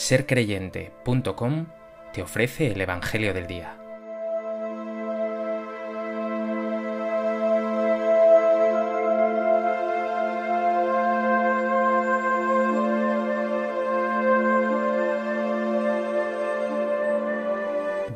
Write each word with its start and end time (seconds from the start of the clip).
sercreyente.com 0.00 1.66
te 2.14 2.22
ofrece 2.22 2.68
el 2.68 2.80
Evangelio 2.80 3.34
del 3.34 3.46
Día. 3.46 3.76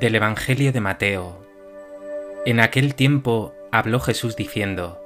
Del 0.00 0.14
Evangelio 0.14 0.72
de 0.72 0.80
Mateo. 0.80 1.44
En 2.46 2.60
aquel 2.60 2.94
tiempo 2.94 3.54
habló 3.70 4.00
Jesús 4.00 4.36
diciendo, 4.36 5.04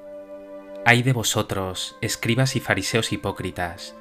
Ay 0.86 1.02
de 1.02 1.12
vosotros, 1.12 1.96
escribas 2.00 2.54
y 2.54 2.60
fariseos 2.60 3.12
hipócritas, 3.12 3.96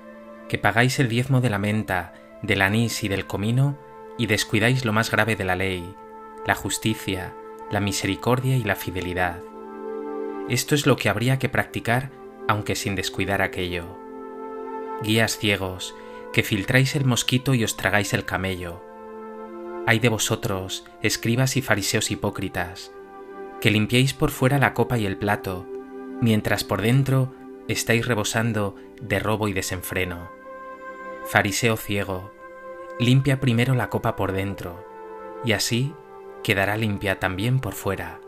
que 0.48 0.60
pagáis 0.60 1.00
el 1.00 1.10
diezmo 1.10 1.42
de 1.42 1.50
la 1.50 1.58
menta, 1.58 2.14
del 2.42 2.62
anís 2.62 3.04
y 3.04 3.08
del 3.08 3.26
comino, 3.26 3.78
y 4.18 4.28
descuidáis 4.28 4.86
lo 4.86 4.94
más 4.94 5.12
grave 5.12 5.36
de 5.36 5.46
la 5.46 5.56
ley, 5.56 5.96
la 6.46 6.56
justicia, 6.56 7.34
la 7.70 7.80
misericordia 7.80 8.56
y 8.56 8.64
la 8.64 8.76
fidelidad. 8.76 9.42
Esto 10.50 10.76
es 10.76 10.86
lo 10.86 10.96
que 10.96 11.10
habría 11.10 11.40
que 11.40 11.50
practicar, 11.50 12.12
aunque 12.48 12.76
sin 12.76 12.96
descuidar 12.96 13.42
aquello. 13.42 13.98
Guías 15.04 15.38
ciegos, 15.38 15.94
que 16.34 16.44
filtráis 16.44 16.96
el 16.96 17.06
mosquito 17.06 17.54
y 17.54 17.64
os 17.64 17.78
tragáis 17.78 18.14
el 18.14 18.26
camello. 18.26 18.82
Hay 19.86 20.00
de 20.00 20.10
vosotros, 20.10 20.86
escribas 21.02 21.58
y 21.58 21.62
fariseos 21.62 22.12
hipócritas, 22.12 22.92
que 23.62 23.72
limpiéis 23.72 24.14
por 24.14 24.32
fuera 24.32 24.58
la 24.58 24.74
copa 24.74 24.98
y 24.98 25.06
el 25.06 25.18
plato, 25.18 25.66
mientras 26.22 26.64
por 26.64 26.82
dentro 26.82 27.34
estáis 27.68 28.06
rebosando 28.06 28.76
de 29.02 29.20
robo 29.20 29.48
y 29.48 29.54
desenfreno. 29.54 30.37
Fariseo 31.30 31.76
ciego, 31.76 32.32
limpia 33.00 33.42
primero 33.42 33.76
la 33.76 33.90
copa 33.90 34.16
por 34.16 34.32
dentro, 34.32 34.82
y 35.44 35.52
así 35.52 35.94
quedará 36.42 36.78
limpia 36.78 37.20
también 37.20 37.60
por 37.60 37.74
fuera. 37.74 38.22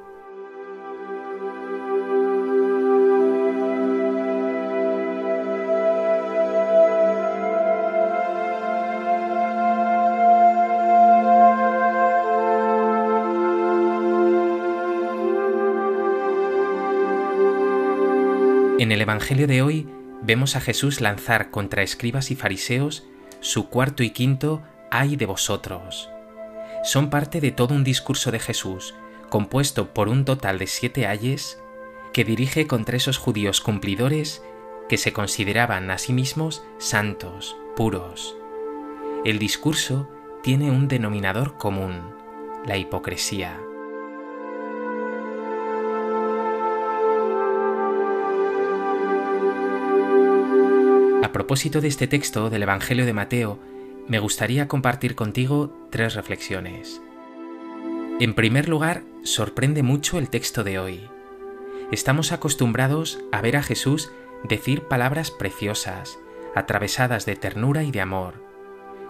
En 18.78 18.92
el 18.92 19.02
Evangelio 19.02 19.48
de 19.48 19.62
hoy 19.62 19.88
vemos 20.22 20.56
a 20.56 20.62
Jesús 20.62 21.02
lanzar 21.02 21.50
contra 21.52 21.84
escribas 21.84 22.32
y 22.32 22.36
fariseos 22.36 23.06
su 23.40 23.70
cuarto 23.70 24.04
y 24.04 24.12
quinto 24.12 24.62
ay 24.92 25.16
de 25.16 25.26
vosotros. 25.26 26.10
Son 26.84 27.10
parte 27.10 27.42
de 27.42 27.52
todo 27.52 27.74
un 27.76 27.84
discurso 27.84 28.32
de 28.32 28.40
Jesús, 28.40 28.96
compuesto 29.30 29.94
por 29.94 30.10
un 30.10 30.26
total 30.26 30.60
de 30.60 30.68
siete 30.68 31.08
ayes, 31.08 31.62
que 32.14 32.26
dirige 32.26 32.68
contra 32.68 32.98
esos 32.98 33.18
judíos 33.18 33.62
cumplidores 33.62 34.44
que 34.88 34.98
se 34.98 35.14
consideraban 35.14 35.92
a 35.92 35.98
sí 35.98 36.14
mismos 36.14 36.64
santos, 36.80 37.56
puros. 37.76 38.36
El 39.24 39.38
discurso 39.38 40.10
tiene 40.42 40.72
un 40.72 40.88
denominador 40.88 41.58
común, 41.58 42.16
la 42.66 42.78
hipocresía. 42.78 43.60
Propósito 51.40 51.80
de 51.80 51.88
este 51.88 52.06
texto 52.06 52.50
del 52.50 52.64
Evangelio 52.64 53.06
de 53.06 53.14
Mateo, 53.14 53.60
me 54.10 54.20
gustaría 54.20 54.68
compartir 54.68 55.16
contigo 55.16 55.88
tres 55.90 56.16
reflexiones. 56.16 57.02
En 58.20 58.34
primer 58.34 58.68
lugar, 58.68 59.04
sorprende 59.24 59.82
mucho 59.82 60.18
el 60.18 60.30
texto 60.30 60.66
de 60.66 60.80
hoy. 60.80 61.10
Estamos 61.94 62.34
acostumbrados 62.34 63.20
a 63.32 63.40
ver 63.40 63.56
a 63.56 63.64
Jesús 63.64 64.12
decir 64.44 64.82
palabras 64.90 65.32
preciosas, 65.32 66.20
atravesadas 66.56 67.26
de 67.26 67.38
ternura 67.38 67.84
y 67.84 67.92
de 67.92 68.02
amor. 68.02 68.34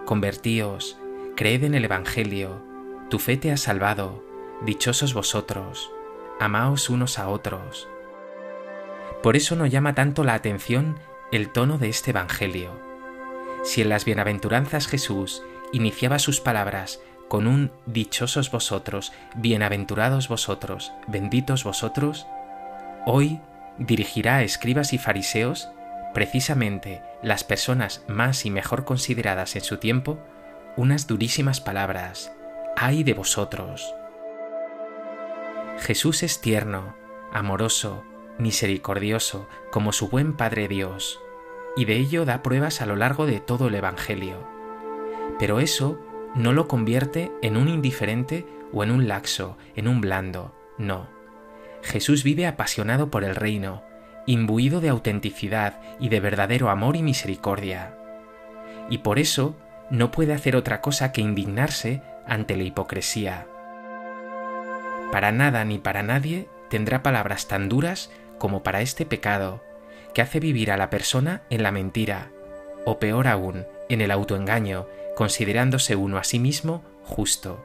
Convertíos, 0.06 1.00
creed 1.36 1.64
en 1.64 1.74
el 1.74 1.86
Evangelio, 1.86 2.62
tu 3.10 3.18
fe 3.18 3.38
te 3.38 3.52
ha 3.52 3.58
salvado, 3.58 4.24
dichosos 4.68 5.16
vosotros, 5.16 5.90
amaos 6.40 6.92
unos 6.92 7.18
a 7.18 7.28
otros. 7.28 7.90
Por 9.24 9.36
eso 9.36 9.56
no 9.56 9.66
llama 9.66 9.96
tanto 9.96 10.24
la 10.24 10.36
atención 10.36 11.00
el 11.32 11.50
tono 11.50 11.78
de 11.78 11.90
este 11.90 12.10
Evangelio. 12.12 12.72
Si 13.64 13.82
en 13.82 13.90
las 13.90 14.06
bienaventuranzas 14.06 14.88
Jesús 14.88 15.44
iniciaba 15.72 16.18
sus 16.18 16.42
palabras 16.42 17.00
con 17.28 17.46
un 17.46 17.72
dichosos 17.86 18.50
vosotros, 18.50 19.14
bienaventurados 19.36 20.28
vosotros, 20.28 20.92
benditos 21.08 21.64
vosotros, 21.64 22.26
hoy 23.06 23.40
dirigirá 23.78 24.38
a 24.38 24.44
escribas 24.44 24.94
y 24.94 24.98
fariseos, 24.98 25.70
precisamente 26.16 27.04
las 27.22 27.44
personas 27.44 28.04
más 28.08 28.46
y 28.46 28.50
mejor 28.50 28.84
consideradas 28.84 29.56
en 29.56 29.62
su 29.62 29.78
tiempo, 29.78 30.18
unas 30.76 31.06
durísimas 31.06 31.62
palabras, 31.62 32.32
ay 32.76 33.04
de 33.04 33.14
vosotros. 33.14 33.94
Jesús 35.80 36.24
es 36.24 36.42
tierno, 36.42 36.96
amoroso, 37.32 38.04
misericordioso 38.40 39.48
como 39.72 39.92
su 39.92 40.10
buen 40.10 40.34
Padre 40.34 40.68
Dios, 40.68 41.22
y 41.76 41.86
de 41.86 41.98
ello 41.98 42.26
da 42.26 42.42
pruebas 42.42 42.82
a 42.82 42.86
lo 42.86 42.96
largo 42.96 43.26
de 43.26 43.40
todo 43.40 43.68
el 43.68 43.76
Evangelio. 43.76 44.48
Pero 45.38 45.60
eso 45.60 46.00
no 46.36 46.54
lo 46.54 46.68
convierte 46.68 47.32
en 47.42 47.58
un 47.58 47.68
indiferente 47.68 48.46
o 48.74 48.84
en 48.84 48.92
un 48.92 49.08
laxo, 49.08 49.58
en 49.76 49.88
un 49.88 50.02
blando, 50.02 50.54
no. 50.78 51.08
Jesús 51.82 52.24
vive 52.24 52.48
apasionado 52.48 53.10
por 53.10 53.24
el 53.24 53.36
reino, 53.36 53.84
imbuido 54.26 54.82
de 54.82 54.90
autenticidad 54.90 55.82
y 56.00 56.10
de 56.10 56.20
verdadero 56.20 56.70
amor 56.70 56.96
y 56.96 57.04
misericordia. 57.04 57.96
Y 58.90 59.00
por 59.00 59.20
eso 59.20 59.56
no 59.90 60.12
puede 60.12 60.34
hacer 60.34 60.56
otra 60.56 60.82
cosa 60.82 61.12
que 61.12 61.22
indignarse 61.22 62.02
ante 62.28 62.56
la 62.56 62.64
hipocresía. 62.64 63.48
Para 65.12 65.32
nada 65.32 65.66
ni 65.66 65.80
para 65.80 66.04
nadie 66.04 66.48
tendrá 66.70 67.02
palabras 67.02 67.48
tan 67.48 67.70
duras 67.70 68.12
como 68.40 68.64
para 68.64 68.82
este 68.82 69.06
pecado, 69.06 69.64
que 70.14 70.22
hace 70.22 70.40
vivir 70.40 70.72
a 70.72 70.78
la 70.78 70.90
persona 70.90 71.44
en 71.50 71.62
la 71.62 71.72
mentira, 71.72 72.32
o 72.86 72.98
peor 72.98 73.28
aún, 73.28 73.68
en 73.90 74.02
el 74.02 74.12
autoengaño, 74.12 74.88
considerándose 75.16 75.96
uno 75.96 76.18
a 76.18 76.24
sí 76.24 76.40
mismo 76.40 76.84
justo. 77.04 77.64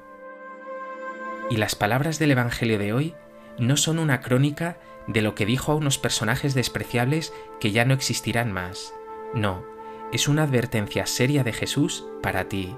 Y 1.50 1.56
las 1.56 1.74
palabras 1.74 2.18
del 2.18 2.32
Evangelio 2.32 2.78
de 2.78 2.92
hoy 2.92 3.14
no 3.58 3.76
son 3.76 3.98
una 3.98 4.20
crónica 4.20 4.78
de 5.06 5.22
lo 5.22 5.34
que 5.34 5.46
dijo 5.46 5.72
a 5.72 5.74
unos 5.74 5.98
personajes 5.98 6.54
despreciables 6.54 7.32
que 7.60 7.70
ya 7.70 7.84
no 7.84 7.94
existirán 7.94 8.52
más. 8.52 8.94
No, 9.34 9.64
es 10.12 10.28
una 10.28 10.44
advertencia 10.44 11.06
seria 11.06 11.44
de 11.44 11.52
Jesús 11.52 12.04
para 12.22 12.44
ti. 12.48 12.74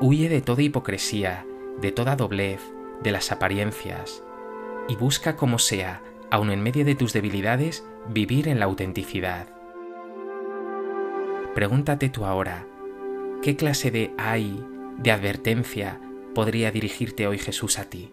Huye 0.00 0.28
de 0.28 0.42
toda 0.42 0.62
hipocresía, 0.62 1.46
de 1.80 1.92
toda 1.92 2.16
doblez, 2.16 2.60
de 3.02 3.12
las 3.12 3.32
apariencias, 3.32 4.22
y 4.88 4.96
busca 4.96 5.36
como 5.36 5.58
sea 5.58 6.02
aun 6.30 6.50
en 6.50 6.62
medio 6.62 6.84
de 6.84 6.94
tus 6.94 7.12
debilidades, 7.12 7.84
vivir 8.08 8.48
en 8.48 8.58
la 8.58 8.66
autenticidad. 8.66 9.48
Pregúntate 11.54 12.08
tú 12.08 12.24
ahora, 12.24 12.66
¿qué 13.42 13.56
clase 13.56 13.90
de 13.90 14.12
ay, 14.18 14.64
de 14.98 15.10
advertencia, 15.10 16.00
podría 16.34 16.70
dirigirte 16.70 17.26
hoy 17.26 17.38
Jesús 17.38 17.78
a 17.78 17.84
ti? 17.84 18.12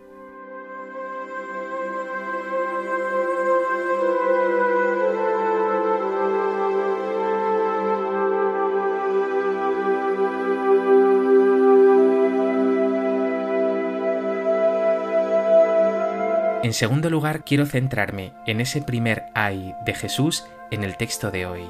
En 16.66 16.74
segundo 16.74 17.12
lugar, 17.12 17.46
quiero 17.46 17.68
centrarme 17.68 18.34
en 18.48 18.60
ese 18.60 18.82
primer 18.82 19.26
ay 19.36 19.76
de 19.86 19.94
Jesús 19.94 20.46
en 20.72 20.84
el 20.84 20.98
texto 20.98 21.30
de 21.30 21.46
hoy. 21.46 21.62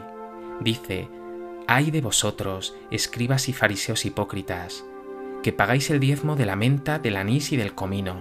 Dice, 0.62 1.09
ay 1.68 1.92
de 1.92 2.00
vosotros, 2.00 2.74
escribas 2.92 3.50
y 3.50 3.51
fariseos 3.51 4.06
hipócritas, 4.06 4.86
que 5.44 5.51
pagáis 5.51 5.89
el 5.89 6.00
diezmo 6.00 6.38
de 6.38 6.45
la 6.45 6.56
menta, 6.56 6.97
del 6.97 7.18
anís 7.18 7.51
y 7.51 7.57
del 7.57 7.75
comino. 7.75 8.15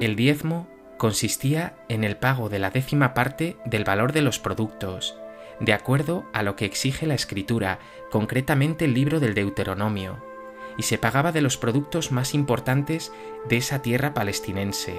El 0.00 0.14
diezmo 0.14 0.68
consistía 0.96 1.74
en 1.88 2.04
el 2.04 2.16
pago 2.16 2.48
de 2.48 2.60
la 2.60 2.70
décima 2.70 3.12
parte 3.12 3.56
del 3.64 3.82
valor 3.82 4.12
de 4.12 4.22
los 4.22 4.38
productos, 4.38 5.16
de 5.58 5.72
acuerdo 5.72 6.24
a 6.32 6.44
lo 6.44 6.54
que 6.54 6.66
exige 6.66 7.08
la 7.08 7.14
escritura, 7.14 7.80
concretamente 8.12 8.84
el 8.84 8.94
libro 8.94 9.18
del 9.18 9.34
Deuteronomio 9.34 10.29
y 10.76 10.82
se 10.82 10.98
pagaba 10.98 11.32
de 11.32 11.42
los 11.42 11.56
productos 11.56 12.12
más 12.12 12.34
importantes 12.34 13.12
de 13.48 13.56
esa 13.56 13.82
tierra 13.82 14.14
palestinense, 14.14 14.94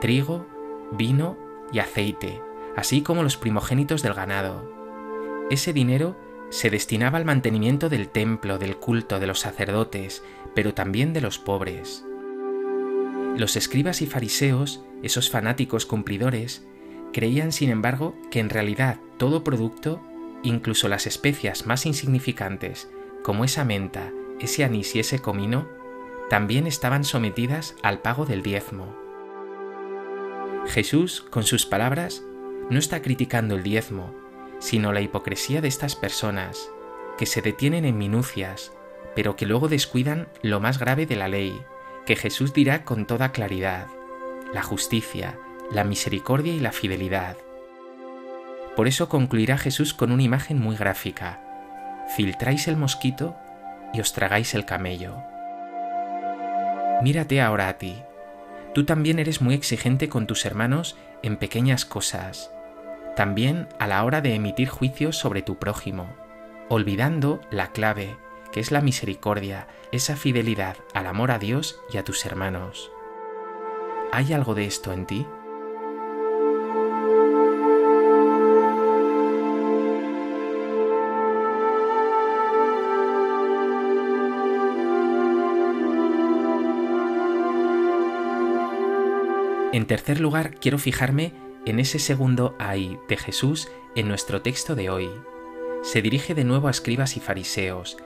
trigo, 0.00 0.46
vino 0.92 1.36
y 1.72 1.78
aceite, 1.78 2.40
así 2.76 3.02
como 3.02 3.22
los 3.22 3.36
primogénitos 3.36 4.02
del 4.02 4.14
ganado. 4.14 4.70
Ese 5.50 5.72
dinero 5.72 6.16
se 6.50 6.70
destinaba 6.70 7.18
al 7.18 7.24
mantenimiento 7.24 7.88
del 7.88 8.08
templo, 8.08 8.58
del 8.58 8.76
culto 8.76 9.20
de 9.20 9.26
los 9.26 9.40
sacerdotes, 9.40 10.24
pero 10.54 10.74
también 10.74 11.12
de 11.12 11.20
los 11.20 11.38
pobres. 11.38 12.04
Los 13.36 13.56
escribas 13.56 14.02
y 14.02 14.06
fariseos, 14.06 14.84
esos 15.02 15.30
fanáticos 15.30 15.86
cumplidores, 15.86 16.66
creían 17.12 17.52
sin 17.52 17.70
embargo 17.70 18.14
que 18.30 18.40
en 18.40 18.50
realidad 18.50 18.98
todo 19.16 19.44
producto, 19.44 20.00
incluso 20.42 20.88
las 20.88 21.06
especias 21.06 21.66
más 21.66 21.86
insignificantes, 21.86 22.90
como 23.22 23.44
esa 23.44 23.64
menta, 23.64 24.12
ese 24.40 24.64
anís 24.64 24.94
y 24.96 25.00
ese 25.00 25.20
comino, 25.20 25.68
también 26.28 26.66
estaban 26.66 27.04
sometidas 27.04 27.74
al 27.82 28.00
pago 28.00 28.24
del 28.24 28.42
diezmo. 28.42 28.94
Jesús, 30.66 31.22
con 31.30 31.42
sus 31.42 31.66
palabras, 31.66 32.22
no 32.70 32.78
está 32.78 33.02
criticando 33.02 33.56
el 33.56 33.62
diezmo, 33.62 34.14
sino 34.60 34.92
la 34.92 35.00
hipocresía 35.00 35.60
de 35.60 35.68
estas 35.68 35.96
personas, 35.96 36.70
que 37.18 37.26
se 37.26 37.42
detienen 37.42 37.84
en 37.84 37.98
minucias, 37.98 38.72
pero 39.16 39.34
que 39.36 39.46
luego 39.46 39.68
descuidan 39.68 40.28
lo 40.42 40.60
más 40.60 40.78
grave 40.78 41.06
de 41.06 41.16
la 41.16 41.28
ley, 41.28 41.60
que 42.06 42.16
Jesús 42.16 42.52
dirá 42.52 42.84
con 42.84 43.06
toda 43.06 43.32
claridad, 43.32 43.88
la 44.54 44.62
justicia, 44.62 45.38
la 45.72 45.84
misericordia 45.84 46.52
y 46.52 46.60
la 46.60 46.72
fidelidad. 46.72 47.36
Por 48.76 48.86
eso 48.86 49.08
concluirá 49.08 49.58
Jesús 49.58 49.94
con 49.94 50.12
una 50.12 50.22
imagen 50.22 50.60
muy 50.60 50.76
gráfica. 50.76 51.40
Filtráis 52.16 52.68
el 52.68 52.76
mosquito 52.76 53.36
y 53.92 54.00
os 54.00 54.12
tragáis 54.12 54.54
el 54.54 54.64
camello. 54.64 55.16
Mírate 57.02 57.40
ahora 57.40 57.68
a 57.68 57.78
ti. 57.78 58.02
Tú 58.74 58.84
también 58.84 59.18
eres 59.18 59.40
muy 59.40 59.54
exigente 59.54 60.08
con 60.08 60.26
tus 60.26 60.44
hermanos 60.44 60.96
en 61.22 61.36
pequeñas 61.36 61.84
cosas, 61.84 62.52
también 63.16 63.68
a 63.78 63.86
la 63.86 64.04
hora 64.04 64.20
de 64.20 64.34
emitir 64.34 64.68
juicios 64.68 65.16
sobre 65.16 65.42
tu 65.42 65.58
prójimo, 65.58 66.08
olvidando 66.68 67.40
la 67.50 67.72
clave, 67.72 68.16
que 68.52 68.60
es 68.60 68.70
la 68.70 68.80
misericordia, 68.80 69.66
esa 69.92 70.16
fidelidad 70.16 70.76
al 70.94 71.06
amor 71.06 71.30
a 71.30 71.38
Dios 71.38 71.80
y 71.92 71.96
a 71.96 72.04
tus 72.04 72.24
hermanos. 72.26 72.90
¿Hay 74.12 74.32
algo 74.32 74.54
de 74.54 74.66
esto 74.66 74.92
en 74.92 75.06
ti? 75.06 75.26
En 89.72 89.86
tercer 89.86 90.20
lugar, 90.20 90.56
quiero 90.56 90.78
fijarme 90.78 91.32
en 91.64 91.78
ese 91.78 92.00
segundo 92.00 92.56
ay 92.58 92.98
de 93.08 93.16
Jesús 93.16 93.68
en 93.94 94.08
nuestro 94.08 94.42
texto 94.42 94.74
de 94.74 94.90
hoy. 94.90 95.08
Se 95.82 96.02
dirige 96.02 96.34
de 96.34 96.44
nuevo 96.44 96.66
a 96.66 96.72
escribas 96.72 97.16
y 97.16 97.20
fariseos. 97.20 97.96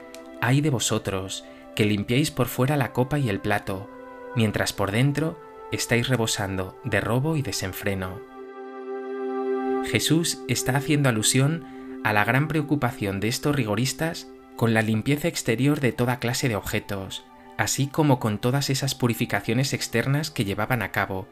Ay 0.41 0.61
de 0.61 0.69
vosotros, 0.69 1.43
que 1.75 1.85
limpiáis 1.85 2.29
por 2.29 2.47
fuera 2.47 2.77
la 2.77 2.93
copa 2.93 3.17
y 3.17 3.29
el 3.29 3.39
plato, 3.39 3.89
mientras 4.35 4.73
por 4.73 4.91
dentro 4.91 5.39
estáis 5.71 6.07
rebosando 6.07 6.79
de 6.83 7.01
robo 7.01 7.35
y 7.35 7.41
desenfreno. 7.41 8.21
Jesús 9.85 10.43
está 10.47 10.77
haciendo 10.77 11.09
alusión 11.09 11.65
a 12.03 12.13
la 12.13 12.25
gran 12.25 12.47
preocupación 12.47 13.19
de 13.19 13.27
estos 13.27 13.55
rigoristas 13.55 14.27
con 14.55 14.75
la 14.75 14.83
limpieza 14.83 15.27
exterior 15.27 15.79
de 15.79 15.91
toda 15.91 16.19
clase 16.19 16.47
de 16.47 16.55
objetos, 16.55 17.25
así 17.57 17.87
como 17.87 18.19
con 18.19 18.37
todas 18.37 18.69
esas 18.69 18.93
purificaciones 18.93 19.73
externas 19.73 20.29
que 20.29 20.45
llevaban 20.45 20.81
a 20.81 20.91
cabo, 20.91 21.27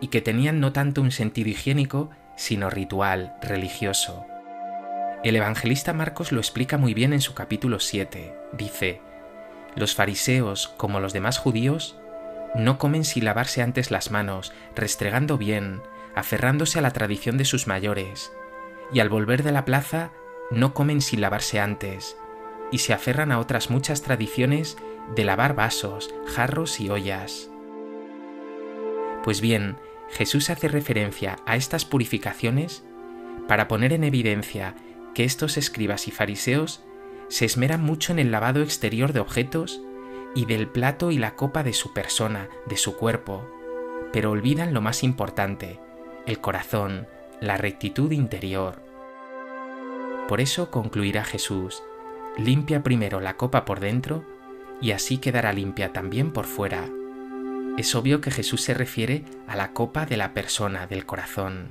y 0.00 0.08
que 0.08 0.20
tenían 0.20 0.60
no 0.60 0.72
tanto 0.72 1.02
un 1.02 1.10
sentido 1.10 1.50
higiénico, 1.50 2.10
sino 2.36 2.70
ritual, 2.70 3.34
religioso. 3.42 4.26
El 5.22 5.36
evangelista 5.36 5.92
Marcos 5.92 6.32
lo 6.32 6.40
explica 6.40 6.78
muy 6.78 6.94
bien 6.94 7.12
en 7.12 7.20
su 7.20 7.34
capítulo 7.34 7.78
7. 7.78 8.34
Dice, 8.52 9.02
Los 9.76 9.94
fariseos, 9.94 10.68
como 10.78 11.00
los 11.00 11.12
demás 11.12 11.38
judíos, 11.38 11.98
no 12.54 12.78
comen 12.78 13.04
sin 13.04 13.26
lavarse 13.26 13.62
antes 13.62 13.90
las 13.90 14.10
manos, 14.10 14.52
restregando 14.74 15.36
bien, 15.36 15.82
aferrándose 16.14 16.78
a 16.78 16.82
la 16.82 16.92
tradición 16.92 17.36
de 17.36 17.44
sus 17.44 17.66
mayores, 17.66 18.32
y 18.92 19.00
al 19.00 19.08
volver 19.08 19.42
de 19.42 19.52
la 19.52 19.64
plaza 19.64 20.10
no 20.50 20.74
comen 20.74 21.00
sin 21.00 21.20
lavarse 21.20 21.60
antes, 21.60 22.16
y 22.72 22.78
se 22.78 22.92
aferran 22.92 23.30
a 23.30 23.38
otras 23.38 23.70
muchas 23.70 24.02
tradiciones 24.02 24.78
de 25.14 25.24
lavar 25.24 25.54
vasos, 25.54 26.12
jarros 26.26 26.80
y 26.80 26.88
ollas. 26.88 27.50
Pues 29.22 29.40
bien, 29.40 29.76
Jesús 30.10 30.50
hace 30.50 30.68
referencia 30.68 31.36
a 31.46 31.56
estas 31.56 31.84
purificaciones 31.84 32.84
para 33.48 33.68
poner 33.68 33.92
en 33.92 34.04
evidencia 34.04 34.74
que 35.14 35.24
estos 35.24 35.56
escribas 35.56 36.08
y 36.08 36.10
fariseos 36.10 36.84
se 37.28 37.44
esmeran 37.44 37.82
mucho 37.82 38.12
en 38.12 38.18
el 38.18 38.30
lavado 38.30 38.62
exterior 38.62 39.12
de 39.12 39.20
objetos 39.20 39.80
y 40.34 40.46
del 40.46 40.68
plato 40.68 41.10
y 41.10 41.18
la 41.18 41.36
copa 41.36 41.62
de 41.62 41.72
su 41.72 41.92
persona, 41.92 42.48
de 42.66 42.76
su 42.76 42.96
cuerpo, 42.96 43.48
pero 44.12 44.30
olvidan 44.30 44.74
lo 44.74 44.80
más 44.80 45.02
importante, 45.02 45.80
el 46.26 46.40
corazón, 46.40 47.06
la 47.40 47.56
rectitud 47.56 48.10
interior. 48.12 48.82
Por 50.28 50.40
eso 50.40 50.70
concluirá 50.70 51.24
Jesús, 51.24 51.82
limpia 52.36 52.82
primero 52.82 53.20
la 53.20 53.36
copa 53.36 53.64
por 53.64 53.80
dentro 53.80 54.24
y 54.80 54.92
así 54.92 55.18
quedará 55.18 55.52
limpia 55.52 55.92
también 55.92 56.32
por 56.32 56.46
fuera 56.46 56.88
es 57.76 57.94
obvio 57.94 58.20
que 58.20 58.30
Jesús 58.30 58.62
se 58.62 58.74
refiere 58.74 59.24
a 59.46 59.56
la 59.56 59.72
copa 59.72 60.06
de 60.06 60.16
la 60.16 60.34
persona, 60.34 60.86
del 60.86 61.06
corazón. 61.06 61.68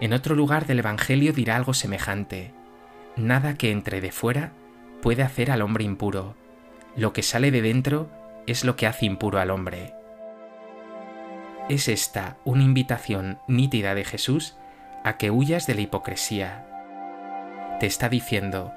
En 0.00 0.12
otro 0.12 0.34
lugar 0.34 0.66
del 0.66 0.80
Evangelio 0.80 1.32
dirá 1.32 1.56
algo 1.56 1.74
semejante. 1.74 2.52
Nada 3.16 3.54
que 3.54 3.70
entre 3.70 4.00
de 4.00 4.12
fuera 4.12 4.52
puede 5.00 5.22
hacer 5.22 5.50
al 5.50 5.62
hombre 5.62 5.84
impuro. 5.84 6.36
Lo 6.96 7.12
que 7.12 7.22
sale 7.22 7.50
de 7.50 7.62
dentro 7.62 8.10
es 8.46 8.64
lo 8.64 8.76
que 8.76 8.86
hace 8.86 9.06
impuro 9.06 9.38
al 9.40 9.50
hombre. 9.50 9.94
Es 11.68 11.88
esta 11.88 12.36
una 12.44 12.62
invitación 12.62 13.38
nítida 13.48 13.94
de 13.94 14.04
Jesús 14.04 14.56
a 15.02 15.16
que 15.16 15.30
huyas 15.30 15.66
de 15.66 15.74
la 15.74 15.80
hipocresía. 15.80 16.66
Te 17.80 17.86
está 17.86 18.08
diciendo, 18.08 18.72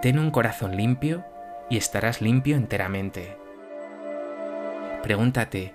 ten 0.00 0.18
un 0.18 0.30
corazón 0.30 0.76
limpio 0.76 1.24
y 1.70 1.76
estarás 1.76 2.20
limpio 2.20 2.56
enteramente. 2.56 3.41
Pregúntate, 5.02 5.74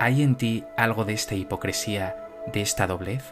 ¿hay 0.00 0.20
en 0.20 0.34
ti 0.34 0.64
algo 0.76 1.04
de 1.04 1.12
esta 1.12 1.36
hipocresía, 1.36 2.16
de 2.52 2.60
esta 2.60 2.88
doblez? 2.88 3.22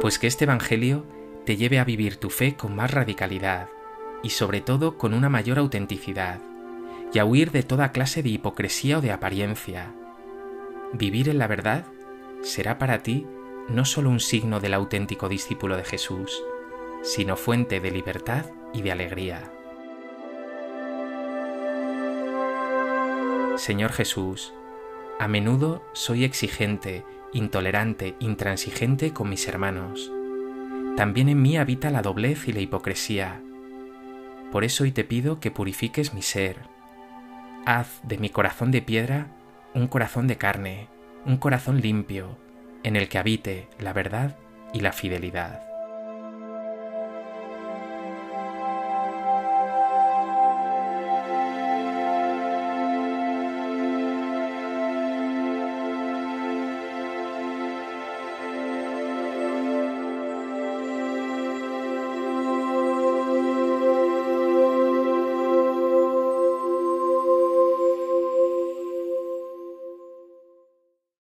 Pues 0.00 0.18
que 0.18 0.26
este 0.26 0.44
Evangelio 0.44 1.04
te 1.44 1.58
lleve 1.58 1.78
a 1.78 1.84
vivir 1.84 2.16
tu 2.16 2.30
fe 2.30 2.56
con 2.56 2.74
más 2.74 2.90
radicalidad 2.90 3.68
y 4.22 4.30
sobre 4.30 4.62
todo 4.62 4.96
con 4.96 5.12
una 5.12 5.28
mayor 5.28 5.58
autenticidad, 5.58 6.40
y 7.12 7.18
a 7.18 7.26
huir 7.26 7.50
de 7.50 7.62
toda 7.62 7.92
clase 7.92 8.22
de 8.22 8.30
hipocresía 8.30 8.98
o 8.98 9.00
de 9.02 9.12
apariencia. 9.12 9.92
Vivir 10.94 11.28
en 11.28 11.36
la 11.36 11.46
verdad 11.46 11.84
será 12.44 12.78
para 12.78 13.02
ti 13.02 13.26
no 13.68 13.84
solo 13.84 14.10
un 14.10 14.20
signo 14.20 14.60
del 14.60 14.74
auténtico 14.74 15.28
discípulo 15.28 15.76
de 15.76 15.84
Jesús, 15.84 16.42
sino 17.02 17.36
fuente 17.36 17.80
de 17.80 17.90
libertad 17.90 18.46
y 18.72 18.82
de 18.82 18.92
alegría. 18.92 19.50
Señor 23.56 23.92
Jesús, 23.92 24.52
a 25.18 25.26
menudo 25.28 25.82
soy 25.92 26.24
exigente, 26.24 27.04
intolerante, 27.32 28.14
intransigente 28.20 29.12
con 29.12 29.30
mis 29.30 29.48
hermanos. 29.48 30.12
También 30.96 31.28
en 31.28 31.40
mí 31.40 31.56
habita 31.56 31.90
la 31.90 32.02
doblez 32.02 32.46
y 32.46 32.52
la 32.52 32.60
hipocresía. 32.60 33.40
Por 34.52 34.64
eso 34.64 34.84
hoy 34.84 34.92
te 34.92 35.04
pido 35.04 35.40
que 35.40 35.50
purifiques 35.50 36.14
mi 36.14 36.22
ser. 36.22 36.58
Haz 37.64 38.00
de 38.02 38.18
mi 38.18 38.28
corazón 38.28 38.70
de 38.70 38.82
piedra 38.82 39.28
un 39.74 39.88
corazón 39.88 40.28
de 40.28 40.36
carne, 40.36 40.88
un 41.26 41.38
corazón 41.38 41.80
limpio, 41.80 42.36
en 42.82 42.96
el 42.96 43.08
que 43.08 43.18
habite 43.18 43.68
la 43.78 43.92
verdad 43.92 44.36
y 44.72 44.80
la 44.80 44.92
fidelidad. 44.92 45.73